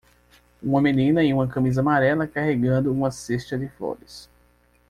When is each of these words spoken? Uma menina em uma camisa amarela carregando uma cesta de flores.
Uma 0.63 0.81
menina 0.81 1.21
em 1.23 1.31
uma 1.31 1.47
camisa 1.47 1.81
amarela 1.81 2.25
carregando 2.25 2.91
uma 2.91 3.11
cesta 3.11 3.55
de 3.55 3.69
flores. 3.69 4.27